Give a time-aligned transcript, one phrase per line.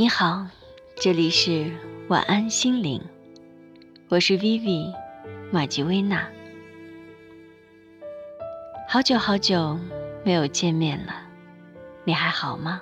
[0.00, 0.46] 你好，
[0.96, 1.70] 这里是
[2.08, 3.02] 晚安心灵，
[4.08, 4.94] 我是 Vivi
[5.52, 6.26] 马吉薇娜。
[8.88, 9.78] 好久好久
[10.24, 11.12] 没有见面了，
[12.04, 12.80] 你还好吗？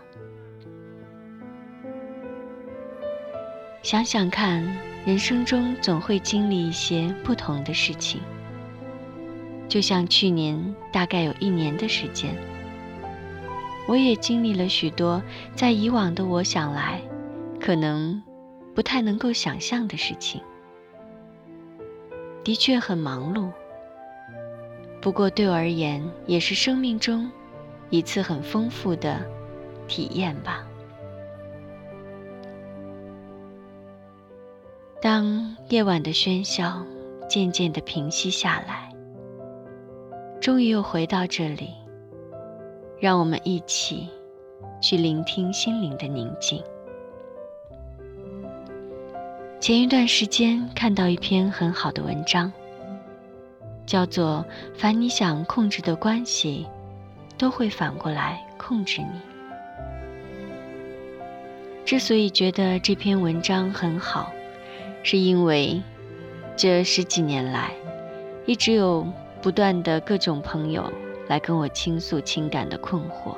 [3.82, 4.64] 想想看，
[5.04, 8.20] 人生中总会经历一些不同的事情，
[9.68, 12.32] 就像去年大概有一年的时间。
[13.88, 15.22] 我也经历了许多
[15.54, 17.00] 在以往的我想来，
[17.68, 18.22] 可能
[18.74, 20.40] 不太能够想象的事情。
[22.42, 23.50] 的确很忙碌，
[25.02, 27.30] 不过对我而言，也是生命中
[27.90, 29.20] 一次很丰富的
[29.86, 30.66] 体验吧。
[35.02, 36.82] 当夜晚的喧嚣
[37.28, 38.90] 渐渐的平息下来，
[40.40, 41.74] 终于又回到这里。
[42.98, 44.08] 让我们一起
[44.80, 46.64] 去聆听心灵的宁静。
[49.68, 52.50] 前一段时间看到一篇很好的文章，
[53.84, 54.42] 叫做
[54.80, 56.66] 《凡你想控制的关系，
[57.36, 59.08] 都会反过来控制你》。
[61.84, 64.32] 之所以觉得这篇文章很好，
[65.02, 65.82] 是因为
[66.56, 67.70] 这十几年来，
[68.46, 69.06] 一直有
[69.42, 70.90] 不断的各种朋友。
[71.26, 73.36] 来跟我倾诉情感的困惑，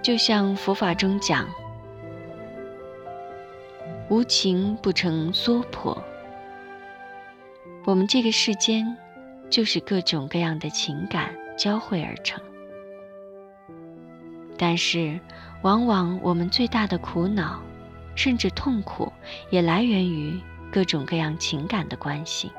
[0.00, 1.48] 就像佛法中讲
[4.08, 6.02] ：“无情不成娑婆。”
[7.84, 8.96] 我们这个世间
[9.48, 12.42] 就是各种各样的情感交汇而成，
[14.58, 15.20] 但是
[15.62, 17.60] 往往我们最大的苦恼，
[18.16, 19.12] 甚至痛苦，
[19.50, 20.40] 也来源于
[20.72, 22.50] 各种各样情感的关系。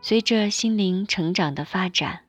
[0.00, 2.20] 随着心灵成长的发展，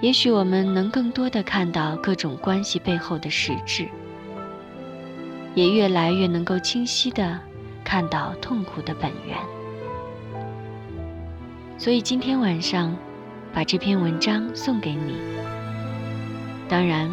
[0.00, 3.86] 也许我们能更多的看到各种关系背后的实质，
[5.56, 7.40] 也越来越能够清晰的
[7.82, 9.38] 看到痛苦的本源。
[11.78, 12.94] 所以今天晚上，
[13.54, 15.16] 把这篇文章送给你。
[16.68, 17.10] 当然，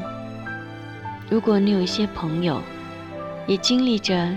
[1.30, 2.62] 如果你有一些朋友，
[3.48, 4.30] 也经历着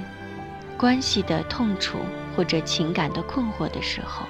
[0.76, 1.98] 关系的痛楚
[2.36, 4.24] 或者情感的困惑的时候，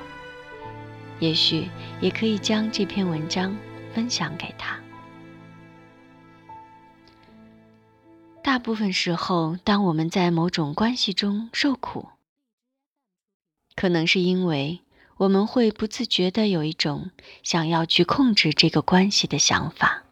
[1.18, 1.68] 也许
[2.00, 3.54] 也可以将这篇文章
[3.92, 4.78] 分享给他。
[8.46, 12.10] 大部分时候，当我们在某种关系中受苦，
[13.74, 14.82] 可能是因为
[15.16, 17.10] 我们会不自觉的有一种
[17.42, 20.04] 想要去控制这个关系的想法。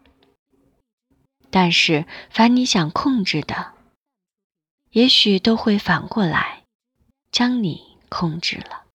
[1.49, 3.75] 但是，凡你想控制的，
[4.91, 6.65] 也许都会反过来
[7.31, 8.87] 将你控制了。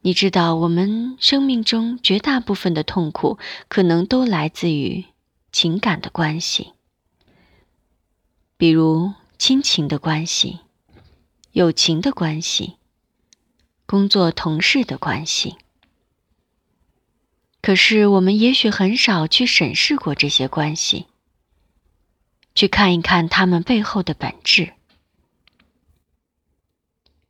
[0.00, 3.38] 你知道，我们生命中绝大部分的痛苦，
[3.68, 5.04] 可能都来自于
[5.52, 6.72] 情感的关系，
[8.58, 10.60] 比如亲情的关系、
[11.52, 12.76] 友情的关系、
[13.84, 15.56] 工作同事的关系。
[17.60, 21.06] 可是，我们也许很少去审视过这些关系，
[22.54, 24.72] 去看一看他们背后的本质。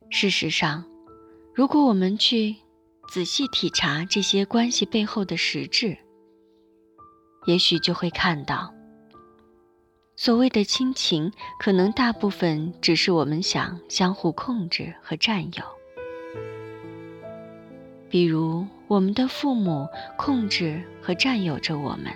[0.09, 0.85] 事实上，
[1.53, 2.55] 如果我们去，
[3.09, 5.97] 仔细体察这些关系背后的实质，
[7.47, 8.73] 也许就会看到，
[10.19, 15.63] 所谓的亲情，可能大部分只是我们想相互控制和占有。
[18.09, 22.11] 比如，我们的父母控制和占有着我们，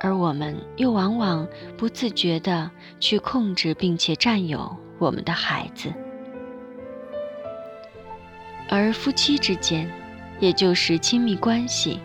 [0.00, 1.44] 而我们又往往
[1.76, 2.70] 不自觉地
[3.00, 5.92] 去控制并且占有我们的孩子。
[8.68, 9.90] 而夫妻之间，
[10.38, 11.98] 也就是亲密关系，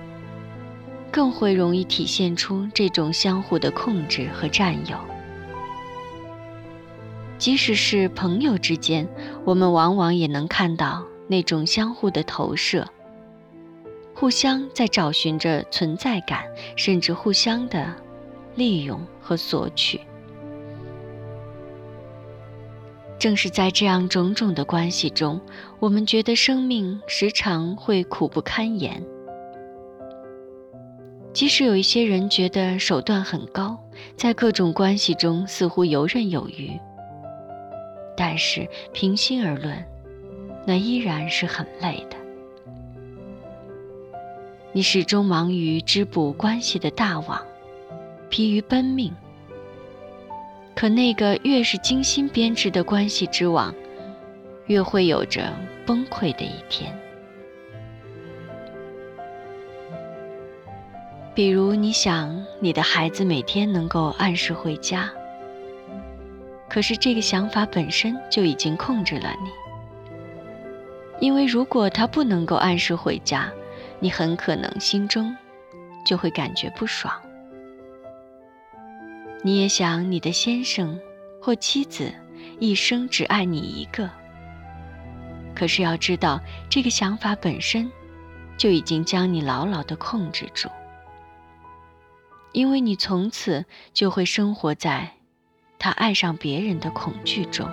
[1.12, 4.98] 更会容易体现出这种相互的控制和占有。
[7.38, 9.08] 即使是朋友之间，
[9.44, 12.88] 我们往往也能看到那种相互的投射，
[14.14, 16.44] 互相在找寻着存在感，
[16.76, 17.94] 甚至互相的
[18.56, 20.00] 利用和索取。
[23.18, 25.42] 正是在这样种种的关系中，
[25.80, 29.04] 我们觉得生命时常会苦不堪言。
[31.42, 33.76] 即使有一些人觉得手段很高，
[34.16, 36.80] 在各种关系中似乎游刃有余，
[38.16, 39.84] 但是平心而论，
[40.68, 42.18] 那依然是很累的。
[44.72, 47.44] 你始终忙于织补关系的大网，
[48.30, 49.12] 疲于奔命。
[50.76, 53.74] 可那个越是精心编织的关系之网，
[54.68, 55.52] 越会有着
[55.88, 56.96] 崩溃的一天。
[61.34, 65.10] 比如，你想你的孩子每天能够按时回家，
[66.68, 69.50] 可是这个想法本身就已经控制了你。
[71.22, 73.50] 因为如果他不能够按时回家，
[74.00, 75.34] 你很可能心中
[76.06, 77.14] 就会感觉不爽。
[79.42, 81.00] 你也想你的先生
[81.42, 82.14] 或妻子
[82.60, 84.10] 一生只爱你一个，
[85.56, 87.90] 可是要知道，这个想法本身
[88.58, 90.68] 就已经将你牢牢的控制住。
[92.54, 95.12] 因为你从此就会生活在
[95.80, 97.70] 他爱上别人的恐惧中，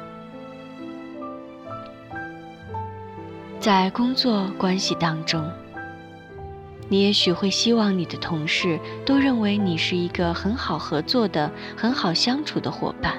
[3.58, 5.50] 在工作关系当中，
[6.88, 13.14] 你也许会希望你的同事都认为你是一个很好合作的、很好相处的伙伴。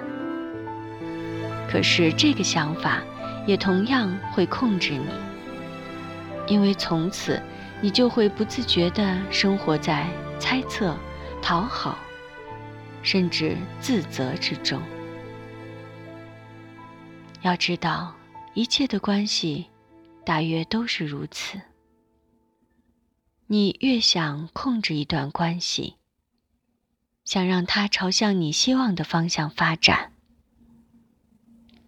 [1.69, 3.03] 可是这个想法
[3.45, 5.09] 也同样会控制你，
[6.47, 7.39] 因为从此
[7.81, 10.07] 你就会不自觉地生活在
[10.39, 10.95] 猜测。
[11.41, 11.97] 讨好，
[13.01, 14.81] 甚至自责之中。
[17.41, 18.13] 要知道，
[18.53, 19.67] 一切的关系
[20.25, 21.61] 大约都是如此。
[23.47, 25.95] 你越想控制一段关系，
[27.25, 30.11] 想让它朝向你希望的方向发展，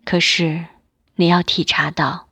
[0.06, 0.66] 可是
[1.16, 2.30] 你要体察到，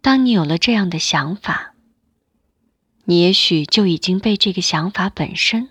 [0.00, 1.74] 当你有了这样的想法，
[3.04, 5.68] 你也许就已经被这个想法本身。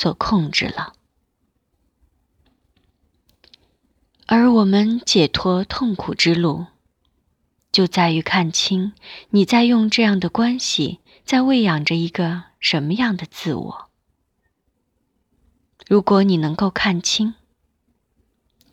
[0.00, 0.94] 所控制了，
[4.24, 6.68] 而我们解脱痛苦之路，
[7.70, 8.94] 就在于看清
[9.28, 13.90] 你在用这样的关系在喂养着一个什么样的自我。
[15.86, 17.34] 如果你能够看清，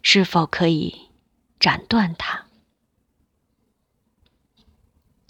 [0.02, 1.10] 是否可以
[1.60, 2.46] 斩断它？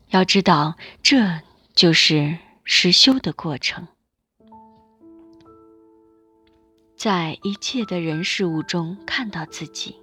[0.09, 1.41] 要知道，这
[1.73, 3.87] 就是实修的过程。
[6.97, 9.95] 在一切的人事物中看到自己，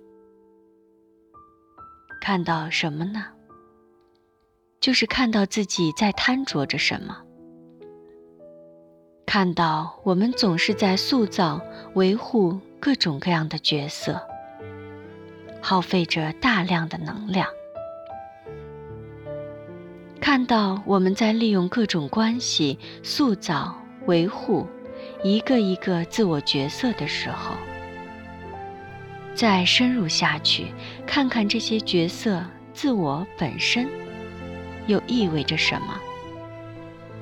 [2.20, 3.26] 看到什么呢？
[4.78, 7.16] 就是看到自己在贪着着什么，
[9.26, 11.60] 看到我们总是在塑造、
[11.94, 14.24] 维护各种各样的角色，
[15.60, 17.48] 耗费着大量的能量，
[20.20, 23.76] 看到我们在利用各种关系塑造、
[24.06, 24.68] 维护。
[25.24, 27.54] 一个一个自我角色的时候，
[29.34, 30.66] 再深入下去，
[31.06, 32.44] 看看这些角色
[32.74, 33.88] 自我本身
[34.86, 35.98] 又意味着什么？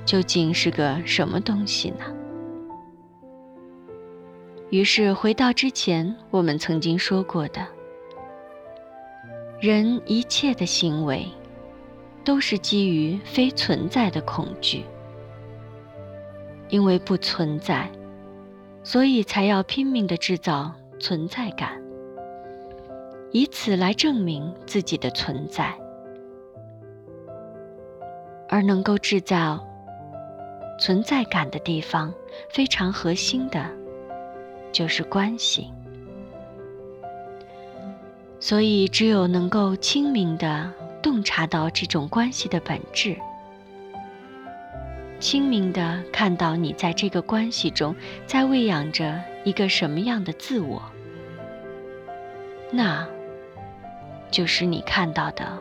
[0.04, 2.04] 究竟是个什么东西呢？
[4.70, 7.64] 于是回到之前我们曾经说过的，
[9.60, 11.25] 人一切的行为
[12.25, 14.84] 都是基于非存在的恐惧。
[16.73, 17.87] 因为不存在，
[18.83, 21.79] 所以才要拼命的制造存在感，
[23.31, 25.79] 以此来证明自己的存在。
[28.49, 29.63] 而能够制造
[30.81, 32.11] 存在感的地方，
[32.49, 33.62] 非常核心的，
[34.73, 35.71] 就是关系。
[38.41, 43.14] 所以，只有能够清明的洞察到这种关系的本质。
[45.23, 47.95] 清明的看到你在这个关系中，
[48.26, 50.83] 在喂养着一个什么样的自我，
[52.73, 53.07] 那，
[54.33, 55.57] 就是你看到的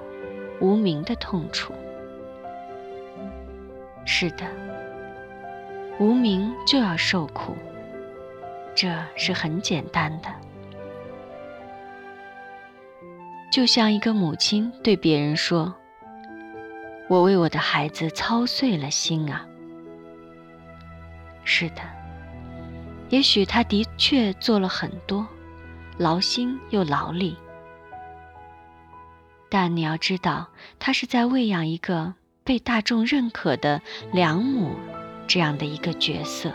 [0.60, 1.76] 无名的痛楚。
[4.04, 4.44] 是的，
[6.00, 7.56] 无名就要受苦，
[8.74, 10.30] 这是很简单的。
[13.54, 15.76] 就像一个母亲对别人说
[17.08, 19.46] ：“我为我的孩子操碎了心啊。”
[21.54, 21.82] 是的，
[23.10, 25.28] 也许他的确做了很多，
[25.98, 27.36] 劳心又劳力，
[29.50, 30.48] 但你要知道，
[30.80, 32.14] 他是在喂养一个
[32.46, 33.82] 被大众认可的
[34.14, 34.78] 良母
[35.28, 36.54] 这样的一个角色。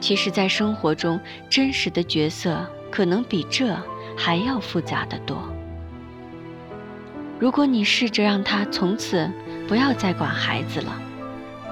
[0.00, 3.76] 其实，在生活中，真实的角色可能比这
[4.16, 5.46] 还要复杂的多。
[7.38, 9.30] 如果你试着让他从此
[9.68, 11.02] 不要再管孩子了。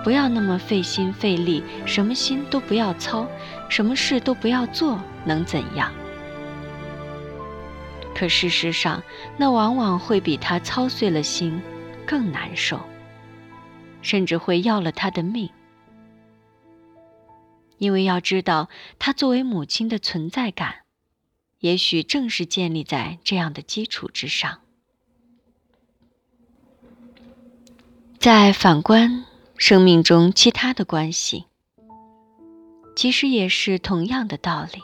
[0.05, 3.27] 不要那么费心费力，什么心都不要操，
[3.71, 5.91] 什么事都不要做，能怎样？
[8.15, 9.03] 可事实上，
[9.39, 11.61] 那往往会比他操碎了心
[12.07, 12.79] 更难受，
[14.03, 15.49] 甚至会要了他的命。
[17.79, 18.69] 因为要知道，
[18.99, 20.83] 他作为母亲的存在感，
[21.61, 24.61] 也许正是建立在这样的基础之上。
[28.19, 29.25] 再反观。
[29.57, 31.47] 生命中其他的关系，
[32.97, 34.83] 其实也是同样的道理。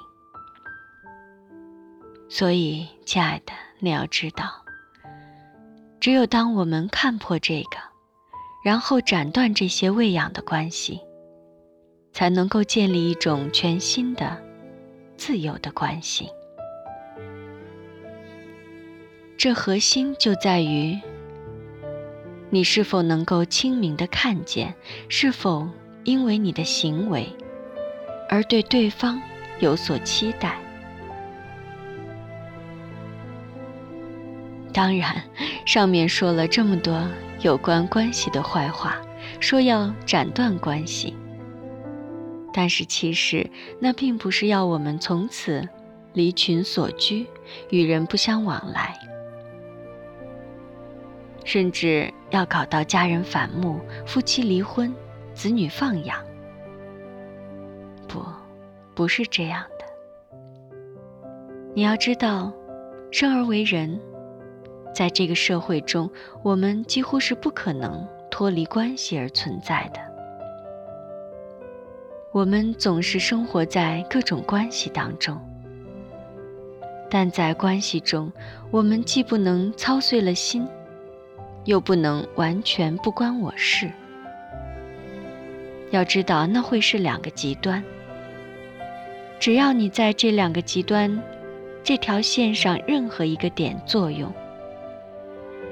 [2.29, 4.65] 所以，亲爱的，你要知道，
[5.99, 7.79] 只有当我们看破这个，
[8.65, 11.01] 然后斩断这些喂养的关系，
[12.13, 14.41] 才能够建立一种全新的、
[15.17, 16.29] 自由的关系。
[19.37, 20.99] 这核心就在于。
[22.51, 24.75] 你是否能够清明的看见？
[25.09, 25.69] 是否
[26.05, 27.29] 因为你的行为
[28.29, 29.21] 而对对方
[29.61, 30.59] 有所期待？
[34.73, 35.23] 当然，
[35.65, 37.07] 上面说了这么多
[37.41, 39.01] 有关关系的坏话，
[39.41, 41.17] 说要斩断关系，
[42.53, 45.69] 但是其实那并不是要我们从此
[46.15, 47.27] 离群所居，
[47.71, 48.97] 与人不相往来。
[51.45, 54.95] 甚至要搞到家人反目、夫妻离婚、
[55.35, 56.19] 子女放养，
[58.07, 58.23] 不，
[58.95, 59.85] 不是这样的。
[61.75, 62.53] 你要知道，
[63.11, 64.01] 生而为人，
[64.95, 66.09] 在这个社会中，
[66.43, 70.01] 我们几乎是不可能脱离关系而存在的。
[72.33, 75.37] 我们总是生活在各种关系当中，
[77.11, 78.33] 但在关系中，
[78.71, 80.65] 我们既不能操碎了心。
[81.71, 83.89] 又不能完全不关我事。
[85.93, 87.81] 要知道，那会是两个极端。
[89.39, 91.23] 只要你在这两个极端
[91.85, 94.33] 这条线上任何一个点作用，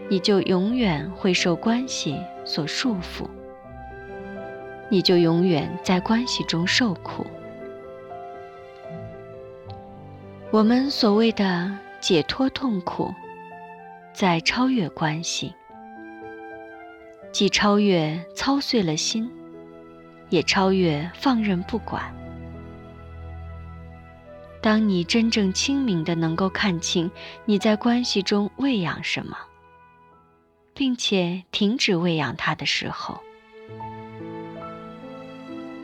[0.09, 3.29] 你就永远会受关系所束缚，
[4.89, 7.27] 你就永远在关系中受苦。
[10.53, 13.13] 我们所谓的解脱痛苦，
[14.13, 15.53] 在超越关系。
[17.33, 19.31] 既超越操碎了心，
[20.29, 22.03] 也超越放任不管。
[24.61, 27.09] 当你真正清明的能够看清
[27.45, 29.37] 你在关系中喂养什么，
[30.75, 33.21] 并且停止喂养它的时候，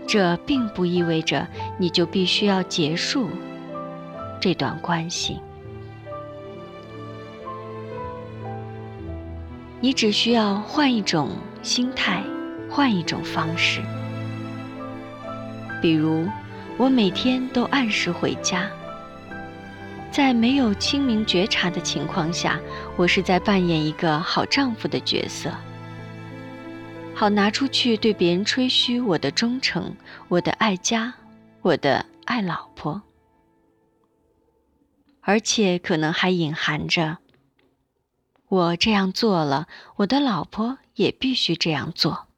[0.07, 1.47] 这并不意味着
[1.79, 3.29] 你就必须要结束
[4.41, 5.41] 这段关系。
[9.85, 12.25] 你只需要换一种心态，
[12.71, 13.83] 换一种方式。
[15.83, 16.27] 比如，
[16.79, 18.67] 我每天都按时回家。
[20.11, 22.59] 在没有清明觉察的情况下，
[22.97, 25.51] 我是在扮演一个好丈夫的角色，
[27.15, 29.95] 好拿出去对别人吹嘘我的忠诚、
[30.29, 31.13] 我的爱家、
[31.61, 33.03] 我的爱老婆，
[35.21, 37.19] 而且可能还隐含着。
[38.55, 42.29] 我这样做了，我的老婆也必须这样做。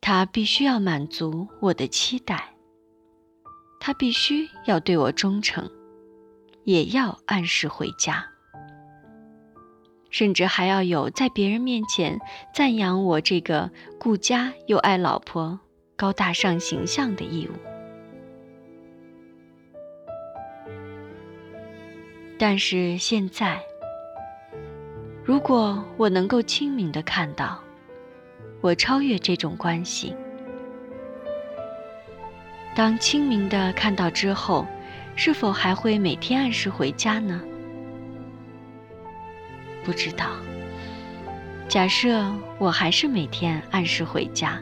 [0.00, 2.54] 她必须要满足我的期待，
[3.80, 5.68] 她必须要对我忠诚，
[6.62, 8.28] 也要按时回家，
[10.10, 12.20] 甚至还要有在别人面前
[12.54, 15.58] 赞扬我这个顾家又爱老婆、
[15.96, 17.75] 高大上形象的义务。
[22.38, 23.60] 但是现在，
[25.24, 27.58] 如果我能够清明的看到，
[28.60, 30.14] 我超越这种关系。
[32.74, 34.66] 当清明的看到之后，
[35.14, 37.40] 是否还会每天按时回家呢？
[39.82, 40.32] 不知道。
[41.68, 42.22] 假设
[42.58, 44.60] 我还是每天按时回家，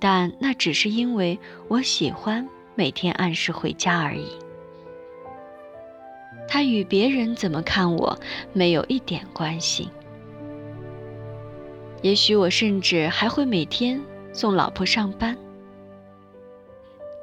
[0.00, 4.38] 但那只是因为我喜欢每天按时回家而已。
[6.48, 8.18] 他与别人怎么看我
[8.52, 9.90] 没有一点关系。
[12.02, 14.00] 也许我甚至还会每天
[14.32, 15.36] 送老婆上班，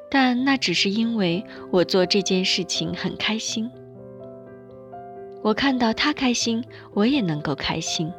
[0.09, 3.69] 但那只是因为我做这件事情很开心。
[5.41, 6.63] 我看到他开心，
[6.93, 8.11] 我也能够开心。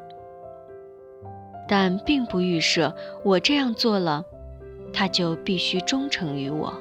[1.66, 2.94] 但并不预设
[3.24, 4.22] 我这样做了，
[4.92, 6.74] 他就必须忠诚于我。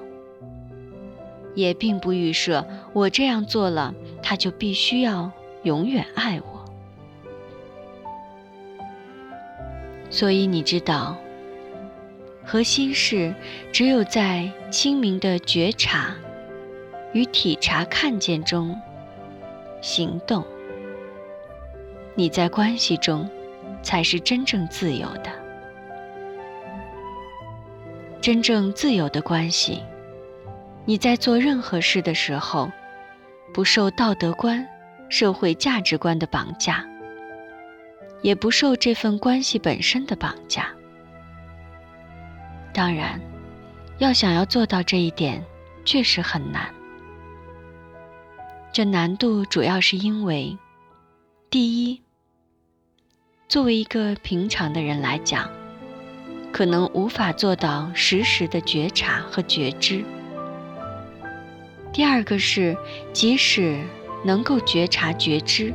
[1.56, 5.32] 也并不预设我这样做了，他就必须要
[5.64, 6.66] 永远爱我。
[10.10, 11.18] 所以你知道，
[12.44, 13.34] 核心是
[13.72, 16.16] 只有在清明的觉察
[17.14, 18.80] 与体察看见中
[19.82, 20.46] 行动，
[22.16, 23.30] 你在关系中
[23.82, 25.32] 才是真正自由的。
[28.22, 29.82] 真正自由的关系。
[30.86, 32.70] 你在做任何事的时候，
[33.54, 34.68] 不受道德观、
[35.10, 36.86] 社会价值观的绑架，
[38.22, 40.68] 也不受这份关系本身的绑架。
[42.74, 43.22] 当然，
[44.00, 45.42] 要想要做到这一点，
[45.86, 46.74] 确实很难。
[48.74, 50.58] 这难度主要是因为，
[51.50, 52.02] 第一，
[53.48, 55.50] 作为一个平常的人来讲，
[56.52, 60.04] 可能无法做到实时的觉察和觉知。
[61.94, 62.76] 第二个是，
[63.14, 63.80] 即使
[64.26, 65.72] 能够觉察觉知，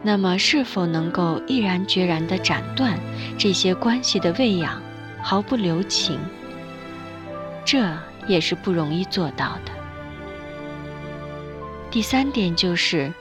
[0.00, 2.96] 那么是否能够毅然决然地斩断
[3.36, 4.80] 这些关系的喂养，
[5.20, 6.20] 毫不留情，
[7.64, 7.92] 这
[8.28, 9.72] 也是不容易做到的。
[11.90, 13.12] 第三点就是，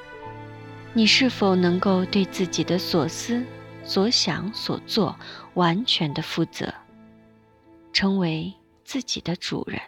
[0.93, 3.43] 你是否能够对自己的所思、
[3.83, 5.17] 所想、所做
[5.55, 6.71] 完全的负责，
[7.91, 8.53] 成为
[8.83, 9.81] 自己的主人。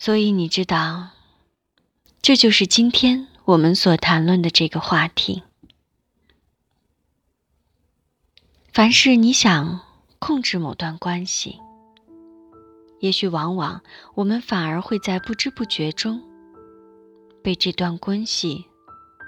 [0.00, 1.10] 所以你知道，
[2.22, 5.42] 这就是今天我们所谈论的这个话题。
[8.72, 9.82] 凡是你想
[10.18, 11.60] 控制某段关系，
[13.00, 13.82] 也许往往
[14.14, 16.22] 我们反而会在不知不觉中
[17.42, 18.64] 被这段关系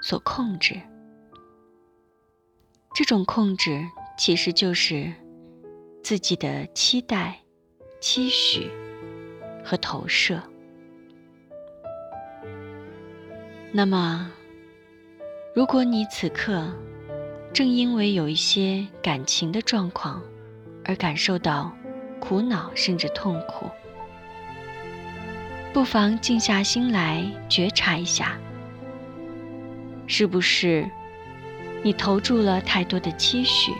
[0.01, 0.81] 所控制。
[2.95, 3.87] 这种控制
[4.17, 5.13] 其实就是
[6.01, 7.43] 自己的期待、
[8.01, 8.71] 期许
[9.63, 10.41] 和投射。
[13.75, 14.29] 那么，
[15.55, 16.71] 如果你此刻
[17.51, 20.21] 正因为有一些感情的状况
[20.85, 21.75] 而感受到
[22.19, 23.67] 苦恼甚至痛苦，
[25.73, 28.37] 不妨静下心来觉察一下，
[30.05, 30.87] 是不是
[31.81, 33.73] 你投注了太多的期许？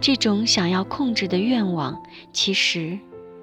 [0.00, 2.98] 这种想要控制的愿望，其实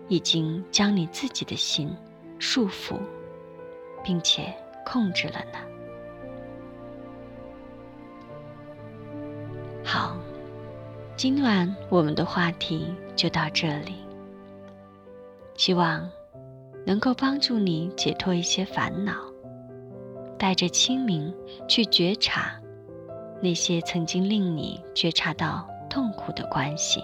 [0.08, 1.96] 已经将你自己的心
[2.40, 3.00] 束缚。
[4.04, 4.54] 并且
[4.86, 5.60] 控制了呢。
[9.84, 10.16] 好，
[11.16, 13.96] 今晚我们的话题就到这里。
[15.56, 16.10] 希望
[16.86, 19.14] 能够帮助你解脱一些烦恼，
[20.38, 21.34] 带着清明
[21.68, 22.54] 去觉察
[23.42, 27.04] 那些曾经令你觉察到痛苦的关系。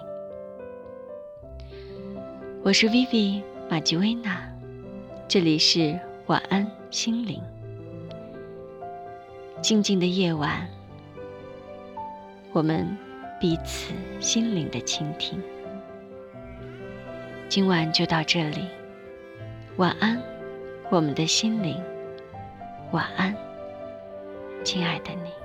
[2.64, 4.50] 我是 Vivi 马吉薇娜，
[5.28, 6.66] 这里是晚安。
[6.96, 7.44] 心灵，
[9.62, 10.66] 静静的夜晚，
[12.54, 12.88] 我们
[13.38, 15.38] 彼此心灵的倾听。
[17.50, 18.70] 今晚就到这里，
[19.76, 20.18] 晚安，
[20.90, 21.78] 我们的心灵，
[22.94, 23.36] 晚安，
[24.64, 25.45] 亲爱的你。